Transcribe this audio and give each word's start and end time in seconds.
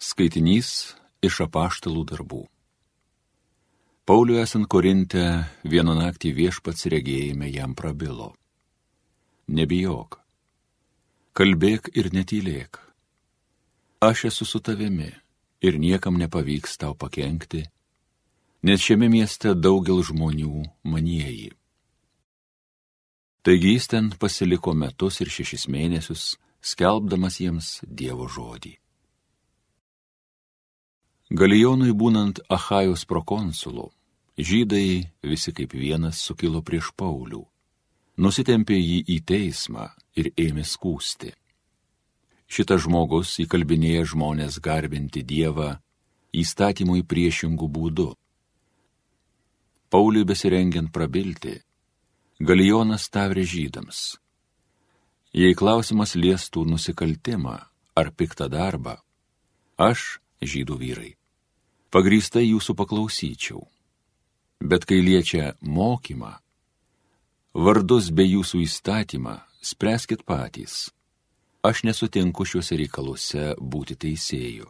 Skaitinys 0.00 0.94
iš 1.20 1.42
apaštalų 1.44 2.06
darbų. 2.08 2.46
Pauliui 4.08 4.38
esant 4.40 4.64
Korinte 4.72 5.24
vieną 5.60 5.92
naktį 5.98 6.32
viešpats 6.38 6.88
regėjime 6.88 7.50
jam 7.52 7.74
prabilo. 7.76 8.30
Nebijok, 9.52 10.16
kalbėk 11.36 11.92
ir 11.92 12.08
netylėk. 12.16 12.80
Aš 14.00 14.24
esu 14.32 14.48
su 14.48 14.64
tavimi 14.64 15.12
ir 15.60 15.76
niekam 15.76 16.16
nepavyks 16.16 16.80
tau 16.80 16.96
pakengti, 16.96 17.66
nes 18.64 18.80
šiame 18.80 19.12
mieste 19.12 19.52
daugel 19.52 20.00
žmonių 20.00 20.64
manieji. 20.80 21.50
Taigi 23.44 23.76
jis 23.76 23.92
ten 23.92 24.14
pasiliko 24.16 24.72
metus 24.72 25.20
ir 25.20 25.28
šešis 25.28 25.68
mėnesius, 25.68 26.38
skelbdamas 26.64 27.44
jiems 27.44 27.74
Dievo 27.84 28.32
žodį. 28.32 28.80
Galijonui 31.30 31.92
būnant 31.94 32.40
Ahajos 32.50 33.04
prokonsulu, 33.06 33.84
žydai 34.34 35.06
visi 35.22 35.52
kaip 35.54 35.76
vienas 35.78 36.18
sukilo 36.18 36.58
prieš 36.58 36.88
Paulių, 36.98 37.44
nusitempė 38.18 38.74
jį 38.74 38.96
į 39.14 39.18
teismą 39.30 39.84
ir 40.18 40.32
ėmė 40.34 40.64
skūsti. 40.66 41.30
Šitas 42.50 42.82
žmogus 42.82 43.36
įkalbinėja 43.44 44.08
žmonės 44.10 44.58
garbinti 44.58 45.22
Dievą 45.22 45.76
įstatymui 46.34 47.04
priešingų 47.06 47.70
būdų. 47.78 48.08
Pauliui 49.86 50.26
besirengiant 50.26 50.90
prabilti, 50.90 51.60
Galijonas 52.42 53.06
tavrė 53.06 53.46
žydams. 53.46 54.18
Jei 55.30 55.54
klausimas 55.54 56.18
liestų 56.18 56.66
nusikaltimą 56.66 57.56
ar 57.94 58.12
piktą 58.18 58.50
darbą, 58.50 58.98
aš, 59.78 60.18
žydų 60.42 60.82
vyrai, 60.82 61.10
pagrįstai 61.90 62.46
jūsų 62.50 62.76
paklausyčiau. 62.78 63.64
Bet 64.60 64.84
kai 64.84 65.00
liečia 65.02 65.54
mokymą, 65.60 66.34
vardus 67.54 68.10
bei 68.12 68.30
jūsų 68.34 68.62
įstatymą, 68.66 69.40
spręskit 69.62 70.24
patys. 70.28 70.90
Aš 71.62 71.84
nesutinku 71.84 72.46
šiuose 72.48 72.76
reikaluose 72.80 73.54
būti 73.60 73.96
teisėju. 74.00 74.68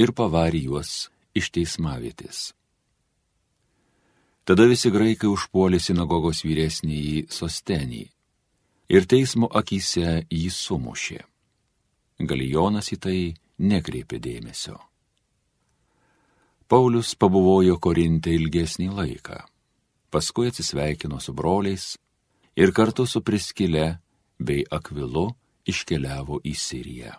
Ir 0.00 0.12
pavarė 0.16 0.62
juos 0.64 1.10
iš 1.36 1.50
teismavėtis. 1.52 2.52
Tada 4.48 4.64
visi 4.66 4.90
graikai 4.90 5.28
užpuolė 5.28 5.78
sinagogos 5.78 6.40
vyresnįjį 6.46 7.26
Sostenį 7.30 8.06
ir 8.90 9.06
teismo 9.06 9.50
akise 9.60 10.24
jį 10.26 10.48
sumušė. 10.50 11.20
Galijonas 12.20 12.90
į 12.96 12.98
tai 13.04 13.18
nekreipė 13.60 14.18
dėmesio. 14.18 14.80
Paulius 16.70 17.16
pabuvojo 17.18 17.80
Korinte 17.82 18.30
ilgesnį 18.30 18.92
laiką, 18.94 19.40
paskui 20.14 20.52
atsisveikino 20.52 21.16
su 21.18 21.32
broliais 21.34 21.96
ir 22.54 22.70
kartu 22.70 23.08
su 23.10 23.24
Priskile 23.26 23.96
bei 24.38 24.62
Akvilu 24.70 25.24
iškeliavo 25.66 26.38
į 26.46 26.52
Siriją. 26.54 27.16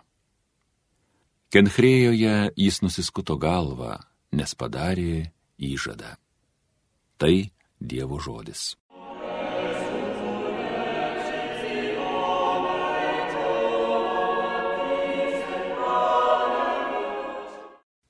Kenchrėjoje 1.52 2.36
jis 2.56 2.80
nusiskuto 2.80 3.36
galvą, 3.36 3.98
nes 4.32 4.56
padarė 4.56 5.28
įžadą. 5.60 6.14
Tai 7.20 7.34
Dievo 7.76 8.16
žodis. 8.24 8.72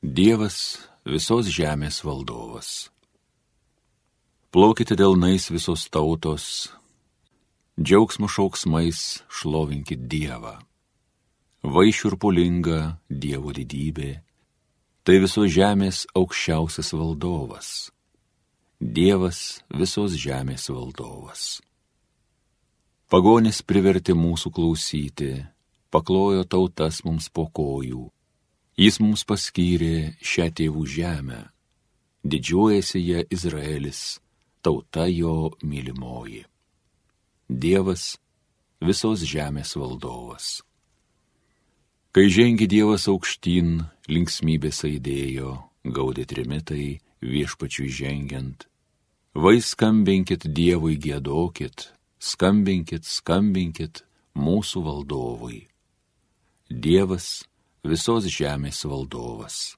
Dievas 0.02 0.91
visos 1.05 1.48
žemės 1.50 2.03
valdovas. 2.05 2.91
Plaukite 4.53 4.97
delnais 4.98 5.48
visos 5.50 5.89
tautos, 5.89 6.68
džiaugsmo 7.80 8.29
šauksmais 8.29 9.23
šlovinkit 9.29 10.05
Dievą. 10.08 10.58
Vaišurpulinga 11.62 12.98
Dievo 13.08 13.55
didybė, 13.55 14.20
tai 15.02 15.18
visos 15.23 15.51
žemės 15.51 16.05
aukščiausias 16.14 16.92
valdovas 16.92 17.92
Dievas 18.83 19.62
visos 19.70 20.17
žemės 20.18 20.64
valdovas. 20.67 21.61
Pagonis 23.07 23.61
privertė 23.62 24.17
mūsų 24.18 24.51
klausyti, 24.51 25.29
paklojo 25.95 26.42
tautas 26.42 26.98
mums 27.07 27.29
po 27.30 27.46
kojų. 27.46 28.08
Jis 28.82 28.98
mums 29.02 29.22
paskyrė 29.28 30.16
šią 30.18 30.48
tėvų 30.58 30.82
žemę. 30.96 31.40
Didžiuojasi 32.26 33.02
ją 33.02 33.20
Izraelis, 33.34 34.00
tauta 34.64 35.04
jo 35.10 35.52
mylimoji. 35.62 36.42
Dievas 37.46 38.16
visos 38.82 39.22
žemės 39.34 39.76
valdovas. 39.78 40.48
Kai 42.12 42.26
žengi 42.28 42.66
Dievas 42.68 43.06
aukštyn, 43.12 43.78
linksmybės 44.10 44.82
aidėjo, 44.88 45.54
gaudė 45.86 46.26
trimitai, 46.28 46.98
viešpačiui 47.22 47.88
žengiant, 47.88 48.66
Vai 49.32 49.62
skambinkit 49.64 50.44
Dievui 50.52 50.98
gėdokit, 51.00 51.86
skambinkit, 52.20 53.06
skambinkit 53.08 54.02
mūsų 54.36 54.82
valdovui. 54.84 55.60
Dievas 56.68 57.46
visos 57.82 58.28
žemės 58.30 58.84
valdovas. 58.86 59.74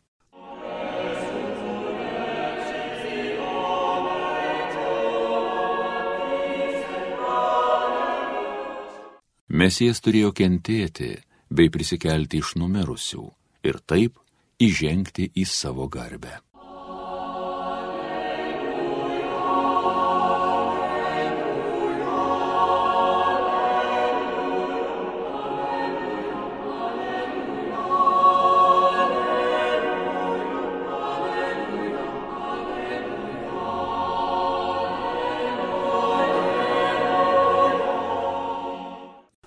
Mesijas 9.54 10.02
turėjo 10.04 10.32
kentėti 10.36 11.14
bei 11.48 11.70
prisikelti 11.72 12.42
iš 12.42 12.56
numirusių 12.60 13.24
ir 13.64 13.78
taip 13.88 14.18
įžengti 14.60 15.30
į 15.40 15.46
savo 15.48 15.86
garbę. 15.88 16.43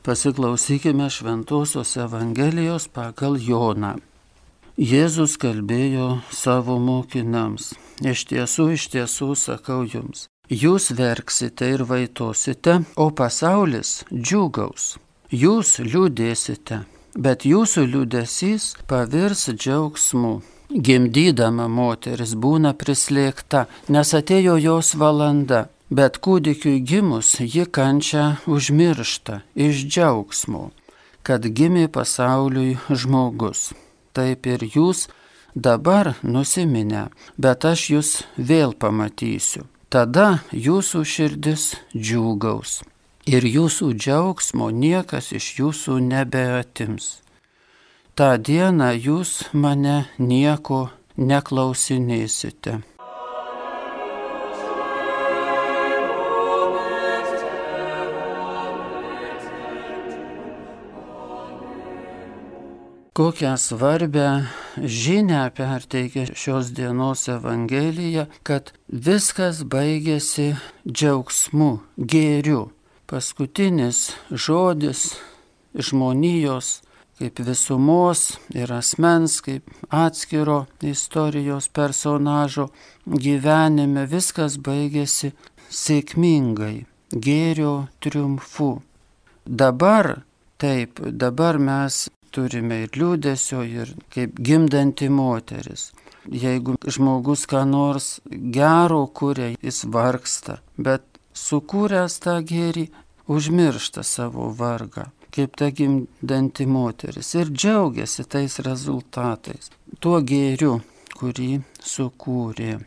Pasiklausykime 0.08 1.10
Šventojios 1.10 1.98
Evangelijos 1.98 2.86
pagal 2.88 3.36
Joną. 3.44 3.98
Jėzus 4.80 5.34
kalbėjo 5.36 6.22
savo 6.32 6.78
mokiniams. 6.80 7.74
Iš 8.00 8.24
tiesų, 8.30 8.70
iš 8.78 8.86
tiesų 8.94 9.28
sakau 9.36 9.82
jums. 9.84 10.30
Jūs 10.48 10.94
verksite 10.96 11.68
ir 11.74 11.84
vaitosite, 11.92 12.78
o 12.96 13.10
pasaulis 13.12 14.06
džiugaus. 14.14 14.94
Jūs 15.28 15.76
liūdėsite, 15.84 16.86
bet 17.20 17.44
jūsų 17.44 17.88
liūdėsys 17.92 18.78
pavirs 18.88 19.50
džiaugsmu. 19.52 20.38
Gimdydama 20.72 21.68
moteris 21.68 22.32
būna 22.32 22.78
prislėgta, 22.80 23.68
nes 23.92 24.16
atėjo 24.16 24.56
jos 24.72 24.96
valanda 24.96 25.66
Bet 25.90 26.20
kūdikiui 26.20 26.82
gimus 26.84 27.38
ji 27.40 27.64
kančia 27.66 28.42
užmiršta 28.46 29.40
iš 29.56 29.86
džiaugsmo, 29.88 30.72
kad 31.24 31.48
gimė 31.48 31.88
pasauliui 31.88 32.76
žmogus. 32.92 33.72
Taip 34.12 34.50
ir 34.52 34.66
jūs 34.68 35.08
dabar 35.56 36.16
nusiminę, 36.24 37.08
bet 37.38 37.64
aš 37.66 37.88
jūs 37.94 38.12
vėl 38.36 38.76
pamatysiu. 38.76 39.64
Tada 39.88 40.42
jūsų 40.52 41.06
širdis 41.08 41.72
džiūgaus 41.96 42.82
ir 43.28 43.48
jūsų 43.48 43.94
džiaugsmo 43.96 44.68
niekas 44.72 45.32
iš 45.40 45.48
jūsų 45.60 46.00
nebeatims. 46.04 47.08
Ta 48.18 48.36
diena 48.38 48.92
jūs 48.96 49.48
mane 49.54 50.08
nieko 50.18 50.90
neklausinėsite. 51.16 52.82
Kokią 63.18 63.58
svarbę 63.58 64.46
žinę 64.78 65.52
perteikia 65.58 66.24
šios 66.42 66.66
dienos 66.78 67.26
Evangelija, 67.30 68.28
kad 68.46 68.74
viskas 69.08 69.64
baigėsi 69.74 70.52
džiaugsmu, 70.86 71.72
gėriu. 71.98 72.68
Paskutinis 73.10 74.12
žodis 74.30 75.16
žmonijos 75.74 76.68
kaip 77.18 77.42
visumos 77.48 78.22
ir 78.54 78.70
asmens, 78.76 79.40
kaip 79.42 79.66
atskiro 79.90 80.60
istorijos 80.86 81.72
personažo 81.74 82.68
gyvenime 83.26 84.04
viskas 84.12 84.60
baigėsi 84.62 85.32
sėkmingai, 85.74 86.86
gėrio 87.10 87.88
triumfu. 87.98 88.76
Dabar, 89.48 90.20
taip, 90.62 91.02
dabar 91.02 91.58
mes 91.58 92.06
turime 92.38 92.84
ir 92.86 92.94
liūdėsio, 93.02 93.64
ir 93.66 93.96
kaip 94.14 94.38
gimdanti 94.38 95.10
moteris. 95.10 95.90
Jeigu 96.28 96.78
žmogus 96.86 97.48
ką 97.50 97.66
nors 97.66 98.08
gero 98.54 99.04
kuria, 99.20 99.54
jis 99.64 99.84
vargsta, 99.90 100.62
bet 100.78 101.06
sukūręs 101.34 102.22
tą 102.24 102.40
gėrį, 102.46 102.88
užmiršta 103.28 104.06
savo 104.08 104.52
vargą 104.56 105.10
kaip 105.38 105.56
ta 105.60 105.70
gimdanti 105.70 106.66
moteris 106.66 107.36
ir 107.38 107.52
džiaugiasi 107.54 108.24
tais 108.32 108.58
rezultatais, 108.66 109.70
tuo 110.02 110.18
gėriu, 110.32 110.80
kurį 111.18 111.52
sukūrė. 111.94 112.78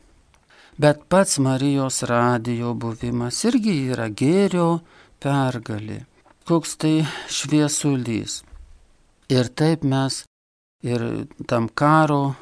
Bet 0.81 1.05
pats 1.13 1.39
Marijos 1.45 2.03
radijo 2.11 2.73
buvimas 2.75 3.43
irgi 3.47 3.77
yra 3.93 4.09
gėrio 4.23 4.81
pergalė. 5.23 6.05
Koks 6.49 6.79
tai 6.81 6.95
šviesulys. 7.29 8.41
Ir 9.31 9.49
taip 9.55 9.85
mes 9.87 10.25
ir 10.83 11.07
tam 11.47 11.69
karo 11.69 12.35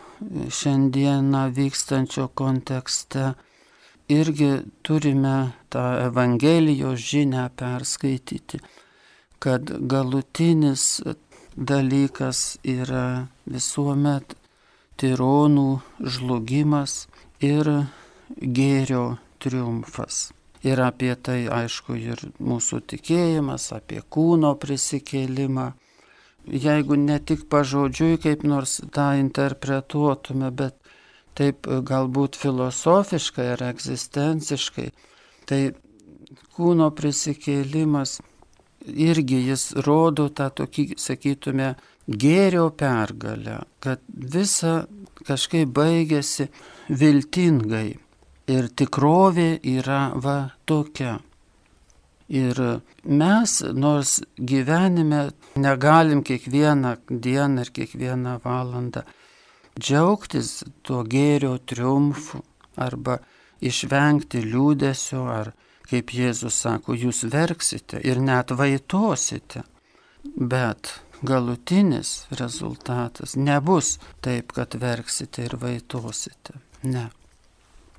šiandieną 0.58 1.44
vykstančio 1.55 2.29
kontekste 2.35 3.32
irgi 4.08 4.52
turime 4.82 5.37
tą 5.70 5.85
Evangelijos 6.08 7.00
žinę 7.11 7.49
perskaityti 7.56 8.61
kad 9.38 9.70
galutinis 9.88 11.00
dalykas 11.55 12.58
yra 12.67 13.29
visuomet 13.46 14.34
tironų 14.99 15.69
žlugimas 16.02 17.06
ir 17.43 17.70
gėrio 18.58 19.19
triumfas. 19.38 20.32
Ir 20.67 20.82
apie 20.82 21.12
tai, 21.14 21.44
aišku, 21.46 21.94
ir 21.94 22.23
mūsų 22.43 22.81
tikėjimas, 22.91 23.70
apie 23.76 24.02
kūno 24.02 24.56
prisikėlimą. 24.58 25.69
Jeigu 26.48 26.96
ne 26.96 27.18
tik 27.20 27.44
pažodžiui 27.52 28.18
kaip 28.22 28.44
nors 28.48 28.78
tą 28.94 29.10
interpretuotume, 29.20 30.50
bet 30.50 30.78
taip 31.38 31.68
galbūt 31.68 32.38
filosofiškai 32.40 33.46
ar 33.54 33.66
egzistenciškai, 33.68 34.88
tai 35.48 35.60
kūno 36.56 36.88
prisikėlimas 36.96 38.18
irgi 38.88 39.42
jis 39.50 39.70
rodo 39.86 40.28
tą 40.34 40.48
tokį, 40.60 40.88
sakytume, 40.98 41.74
gėrio 42.08 42.68
pergalę, 42.70 43.60
kad 43.84 44.02
visa 44.08 44.86
kažkaip 45.28 45.70
baigėsi 45.76 46.48
viltingai 46.88 47.88
ir 48.48 48.68
tikrovė 48.80 49.50
yra 49.76 50.08
va 50.16 50.38
tokia. 50.64 51.18
Ir 52.28 52.58
mes, 53.08 53.52
nors 53.72 54.19
gyvenime 54.36 55.30
negalim 55.56 56.20
kiekvieną 56.22 56.96
dieną 57.08 57.64
ir 57.64 57.70
kiekvieną 57.72 58.34
valandą 58.44 59.02
džiaugtis 59.78 60.64
tuo 60.82 61.04
gėrio 61.06 61.54
triumfu 61.64 62.42
arba 62.76 63.19
išvengti 63.64 64.42
liūdėsio 64.44 65.25
ar 65.32 65.52
kaip 65.88 66.12
Jėzus 66.12 66.58
sako, 66.64 66.92
jūs 66.92 67.25
verksite 67.32 68.00
ir 68.04 68.20
net 68.20 68.52
vaitosite, 68.52 69.62
bet 70.36 70.98
galutinis 71.24 72.26
rezultatas 72.38 73.36
nebus 73.36 73.96
taip, 74.20 74.52
kad 74.52 74.76
verksite 74.78 75.46
ir 75.48 75.56
vaitosite. 75.62 76.58
Ne. 76.82 77.08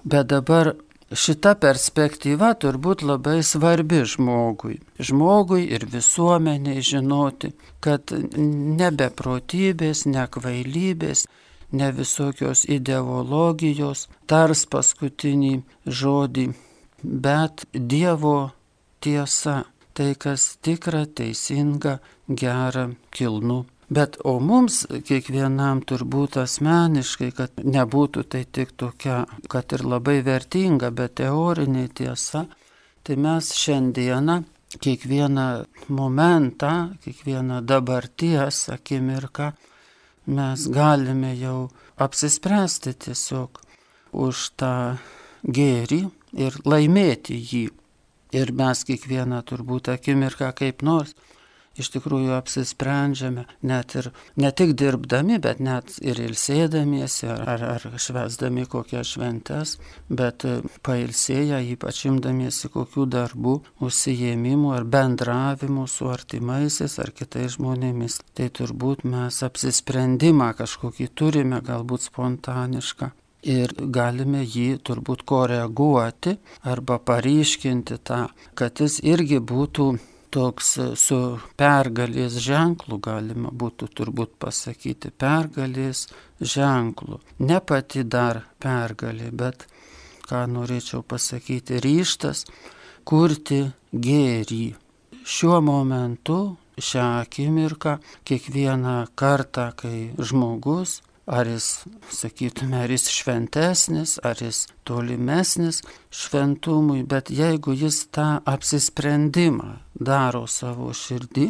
Bet 0.03 0.29
dabar 0.31 0.75
šita 1.11 1.55
perspektyva 1.61 2.53
turbūt 2.61 3.03
labai 3.05 3.39
svarbi 3.43 4.03
žmogui. 4.05 4.79
Žmogui 4.99 5.65
ir 5.75 5.85
visuomeniai 5.89 6.85
žinoti, 6.85 7.53
kad 7.79 8.13
ne 8.37 8.89
beprotybės, 9.01 10.05
ne 10.05 10.25
kvailybės, 10.29 11.27
ne 11.71 11.91
visokios 11.93 12.65
ideologijos 12.69 14.07
tars 14.29 14.65
paskutinį 14.69 15.53
žodį 15.85 16.49
bet 17.03 17.65
Dievo 17.73 18.51
tiesa, 18.99 19.63
tai 19.93 20.15
kas 20.15 20.57
tikra, 20.61 21.05
teisinga, 21.05 21.99
gera, 22.27 22.89
kilnu. 23.11 23.65
Bet 23.89 24.19
o 24.23 24.35
mums 24.39 24.83
kiekvienam 25.07 25.81
turbūt 25.89 26.37
asmeniškai, 26.43 27.31
kad 27.33 27.57
nebūtų 27.63 28.23
tai 28.29 28.43
tik 28.45 28.75
tokia, 28.77 29.23
kad 29.49 29.73
ir 29.73 29.85
labai 29.85 30.19
vertinga, 30.25 30.91
bet 30.93 31.17
teorinė 31.17 31.87
tiesa, 31.97 32.45
tai 33.01 33.17
mes 33.17 33.49
šiandieną 33.57 34.37
kiekvieną 34.77 35.47
momentą, 35.89 36.73
kiekvieną 37.01 37.63
dabarties 37.65 38.67
akimirką 38.75 39.49
mes 40.29 40.67
galime 40.69 41.33
jau 41.33 41.71
apsispręsti 41.97 42.93
tiesiog 42.93 43.57
už 44.13 44.45
tą 44.61 44.73
gėrį, 45.49 46.03
ir 46.37 46.57
laimėti 46.65 47.37
jį. 47.37 47.65
Ir 48.35 48.51
mes 48.53 48.83
kiekvieną 48.85 49.41
turbūt 49.49 49.89
akimirką 49.89 50.51
kaip 50.53 50.83
nors 50.85 51.15
iš 51.81 51.91
tikrųjų 51.95 52.33
apsisprendžiame, 52.37 53.45
net 53.65 53.95
ir 53.99 54.09
ne 54.39 54.51
tik 54.55 54.75
dirbdami, 54.79 55.39
bet 55.43 55.61
net 55.63 55.95
ir 56.01 56.19
ilsėdamiesi 56.23 57.29
ar, 57.33 57.63
ar, 57.75 57.87
švesdami 57.99 58.65
kokias 58.69 59.13
šventes, 59.15 59.77
bet 60.09 60.45
pailsėję, 60.85 61.61
ypač 61.75 62.03
imdamiesi 62.09 62.71
kokių 62.73 63.07
darbų, 63.15 63.55
užsijėmimų 63.85 64.73
ar 64.77 64.87
bendravimų 64.97 65.87
su 65.89 66.09
artimaisiais 66.11 66.99
ar 67.03 67.13
kitais 67.15 67.57
žmonėmis. 67.57 68.19
Tai 68.37 68.51
turbūt 68.59 69.05
mes 69.09 69.41
apsisprendimą 69.45 70.53
kažkokį 70.59 71.09
turime, 71.15 71.63
galbūt 71.65 72.09
spontanišką 72.09 73.13
ir 73.43 73.73
galime 73.79 74.43
jį 74.43 74.79
turbūt 74.83 75.23
koreguoti 75.27 76.35
arba 76.67 76.99
paryškinti 76.99 77.99
tą, 78.03 78.27
kad 78.55 78.79
jis 78.83 78.99
irgi 79.03 79.39
būtų 79.39 79.91
toks 80.33 80.71
su 80.99 81.19
pergalės 81.59 82.37
ženklu, 82.43 82.99
galima 83.01 83.51
būtų 83.51 83.89
turbūt 83.97 84.35
pasakyti, 84.41 85.11
pergalės 85.11 86.05
ženklu. 86.41 87.19
Ne 87.45 87.59
pati 87.59 88.03
dar 88.03 88.43
pergalė, 88.61 89.31
bet, 89.31 89.67
ką 90.29 90.45
norėčiau 90.53 91.03
pasakyti, 91.03 91.81
ryštas 91.83 92.45
kurti 93.07 93.63
gėrį. 93.91 94.63
Šiuo 95.29 95.59
momentu, 95.61 96.39
šią 96.79 97.05
akimirką, 97.25 97.97
kiekvieną 98.25 98.97
kartą, 99.19 99.69
kai 99.77 100.09
žmogus 100.17 100.99
ar 101.29 101.47
jis, 101.47 101.67
sakytume, 102.09 102.83
ar 102.83 102.91
jis 102.91 103.05
šventesnis, 103.13 104.17
ar 104.25 104.41
jis 104.41 104.65
tolimesnis 104.87 105.83
šventumui, 106.09 107.03
bet 107.05 107.29
jeigu 107.29 107.75
jis 107.77 108.07
tą 108.15 108.29
apsisprendimą 108.49 109.75
daro 109.93 110.45
savo 110.49 110.89
širdį, 110.93 111.49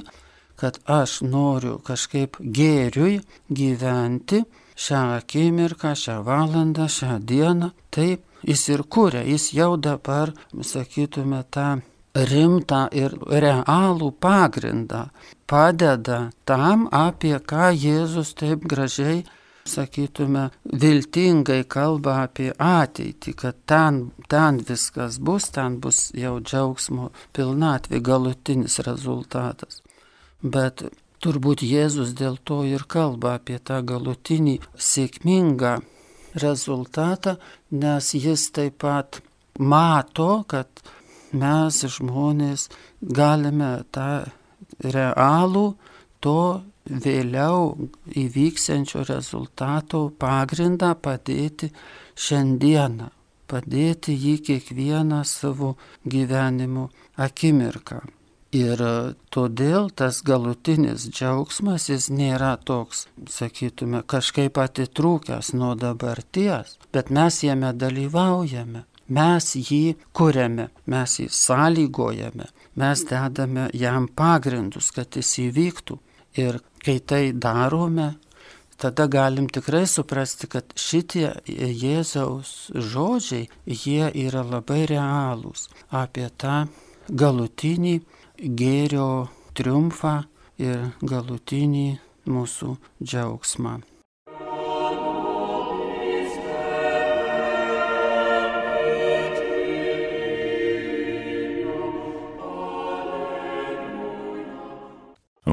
kad 0.60 0.82
aš 0.84 1.22
noriu 1.24 1.78
kažkaip 1.80 2.36
gėriui 2.44 3.22
gyventi 3.48 4.44
šią 4.76 5.04
akimirką, 5.20 5.94
šią 5.96 6.18
valandą, 6.28 6.90
šią 6.92 7.20
dieną, 7.24 7.72
taip 7.96 8.26
jis 8.44 8.68
ir 8.74 8.84
kuria, 8.84 9.24
jis 9.24 9.54
jau 9.56 9.78
dabar, 9.78 10.34
sakytume, 10.60 11.46
tą 11.52 11.80
rimtą 12.16 12.86
ir 12.96 13.16
realų 13.30 14.12
pagrindą 14.20 15.08
padeda 15.50 16.30
tam, 16.46 16.88
apie 16.92 17.38
ką 17.40 17.72
Jėzus 17.74 18.34
taip 18.38 18.66
gražiai 18.70 19.24
sakytume, 19.70 20.50
viltingai 20.82 21.64
kalba 21.70 22.24
apie 22.26 22.50
ateitį, 22.54 23.36
kad 23.38 23.60
ten, 23.70 24.00
ten 24.32 24.60
viskas 24.68 25.20
bus, 25.22 25.50
ten 25.56 25.78
bus 25.84 26.10
jau 26.18 26.38
džiaugsmo 26.40 27.12
pilnatvė, 27.36 28.02
galutinis 28.04 28.80
rezultatas. 28.88 29.82
Bet 30.42 30.84
turbūt 31.24 31.64
Jėzus 31.68 32.14
dėl 32.18 32.40
to 32.44 32.64
ir 32.68 32.86
kalba 32.88 33.38
apie 33.40 33.60
tą 33.60 33.82
galutinį 33.86 34.60
sėkmingą 34.90 35.78
rezultatą, 36.40 37.36
nes 37.72 38.14
jis 38.16 38.50
taip 38.56 38.80
pat 38.84 39.22
mato, 39.60 40.44
kad 40.48 40.70
mes 41.32 41.84
žmonės 41.96 42.70
galime 43.02 43.84
tą 43.94 44.10
realų 44.84 45.68
to 46.24 46.40
vėliau 46.90 47.90
įvyksiančio 48.18 49.06
rezultato 49.08 50.10
pagrindą 50.20 50.94
padėti 50.96 51.72
šiandieną, 52.20 53.10
padėti 53.50 54.16
jį 54.18 54.38
kiekvieną 54.50 55.24
savo 55.26 55.76
gyvenimo 56.06 56.90
akimirką. 57.18 58.02
Ir 58.50 58.82
todėl 59.30 59.92
tas 59.94 60.24
galutinis 60.26 61.04
džiaugsmas 61.06 61.86
jis 61.92 62.08
nėra 62.10 62.56
toks, 62.66 63.06
sakytume, 63.30 64.02
kažkaip 64.10 64.58
atitrūkęs 64.58 65.54
nuo 65.54 65.76
dabarties, 65.78 66.80
bet 66.90 67.12
mes 67.14 67.44
jame 67.46 67.70
dalyvaujame, 67.78 68.88
mes 69.06 69.52
jį 69.54 70.00
kuriame, 70.18 70.72
mes 70.90 71.20
jį 71.22 71.28
sąlygojame, 71.30 72.50
mes 72.74 73.06
dedame 73.06 73.70
jam 73.74 74.10
pagrindus, 74.10 74.90
kad 74.98 75.14
jis 75.14 75.36
įvyktų. 75.46 76.00
Ir 76.38 76.60
kai 76.86 77.00
tai 77.00 77.32
darome, 77.34 78.16
tada 78.78 79.08
galim 79.08 79.48
tikrai 79.50 79.86
suprasti, 79.88 80.48
kad 80.48 80.70
šitie 80.78 81.34
Jėzaus 81.48 82.70
žodžiai, 82.76 83.50
jie 83.66 84.12
yra 84.28 84.44
labai 84.46 84.86
realūs 84.90 85.68
apie 85.90 86.30
tą 86.38 86.68
galutinį 87.10 87.96
gėrio 88.62 89.30
triumfą 89.58 90.16
ir 90.62 90.92
galutinį 91.02 91.88
mūsų 92.30 92.76
džiaugsmą. 93.04 93.80